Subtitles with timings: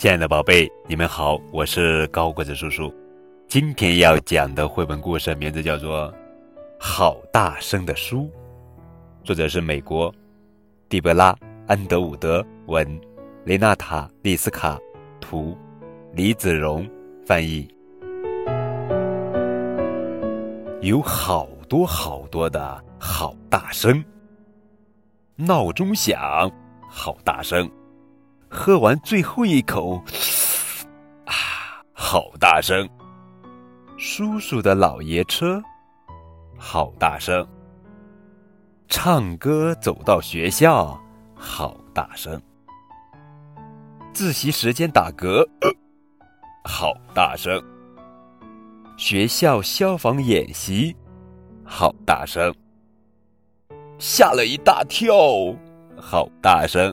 [0.00, 2.90] 亲爱的宝贝，你们好，我是高个子叔叔。
[3.46, 6.10] 今天要讲的绘本故事名字叫做
[6.78, 8.20] 《好大声的书》，
[9.22, 10.10] 作者是美国
[10.88, 11.34] 蒂贝拉·
[11.66, 12.98] 安德伍德文，
[13.44, 14.78] 雷纳塔·利斯卡
[15.20, 15.54] 图，
[16.14, 16.88] 李子荣
[17.26, 17.68] 翻译。
[20.80, 24.02] 有好多好多的好大声，
[25.36, 26.50] 闹钟响，
[26.88, 27.70] 好大声。
[28.52, 30.02] 喝完最后一口，
[31.24, 31.32] 啊，
[31.92, 32.86] 好大声！
[33.96, 35.62] 叔叔的老爷车，
[36.58, 37.46] 好大声！
[38.88, 41.00] 唱歌走到学校，
[41.32, 42.42] 好大声！
[44.12, 45.46] 自习时间打嗝，
[46.64, 47.62] 好大声！
[48.96, 50.96] 学校消防演习，
[51.64, 52.52] 好大声！
[53.96, 55.14] 吓了一大跳，
[55.96, 56.92] 好大声！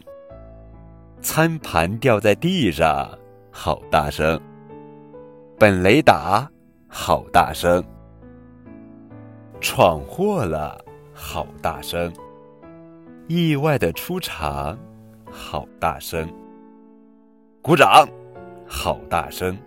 [1.22, 3.10] 餐盘掉在地上，
[3.52, 4.40] 好大声！
[5.60, 6.50] 本雷达，
[6.88, 7.84] 好大声！
[9.60, 10.80] 闯祸了，
[11.14, 12.14] 好大声！
[13.28, 14.78] 意外的出场，
[15.30, 16.32] 好大声！
[17.62, 18.08] 鼓掌，
[18.68, 19.58] 好大声！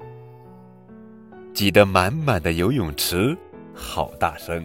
[1.53, 3.37] 挤得满满的游泳池，
[3.75, 4.65] 好大声！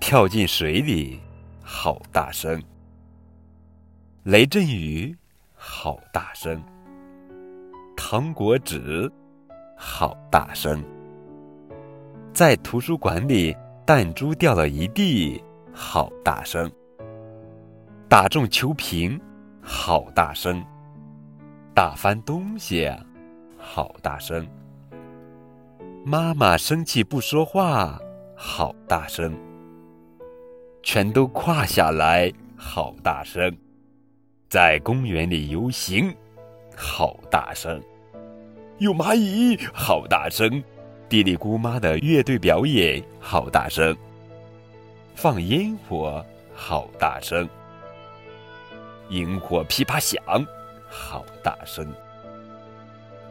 [0.00, 1.20] 跳进水里，
[1.60, 2.62] 好大声！
[4.22, 5.14] 雷阵雨。
[5.60, 6.62] 好大声！
[7.96, 9.10] 糖果纸，
[9.76, 10.84] 好大声！
[12.32, 15.42] 在图书馆里，弹珠掉了一地，
[15.72, 16.70] 好大声！
[18.08, 19.20] 打中球瓶，
[19.60, 20.64] 好大声！
[21.74, 22.88] 打翻东西，
[23.58, 24.46] 好大声！
[26.04, 28.00] 妈妈生气不说话，
[28.36, 29.36] 好大声！
[30.84, 33.52] 全都跨下来，好大声！
[34.48, 36.14] 在公园里游行，
[36.74, 37.82] 好大声！
[38.78, 40.62] 有蚂蚁，好大声！
[41.06, 43.94] 地里姑妈的乐队表演，好大声！
[45.14, 46.24] 放烟火，
[46.54, 47.46] 好大声！
[49.10, 50.18] 萤火噼啪响，
[50.88, 51.86] 好大声！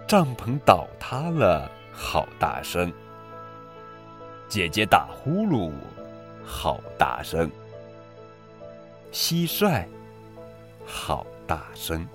[0.06, 2.94] 帐篷倒塌了，好大声！
[4.48, 5.72] 姐姐打呼噜，
[6.46, 7.50] 好大声！
[9.12, 9.84] 蟋蟀。
[10.88, 12.08] 好大声！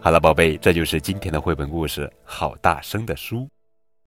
[0.00, 3.36] 好了，宝贝，这就是今天的绘本故事《好大声的书》。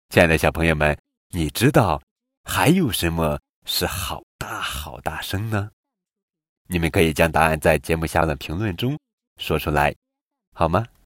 [0.10, 0.98] 亲爱的小朋友们，
[1.32, 2.02] 你知道
[2.46, 5.70] 还有什么是好大好大声呢？
[6.70, 8.98] 你们可以将答案在节目下的评论中
[9.38, 9.94] 说出来，
[10.56, 10.86] 好吗？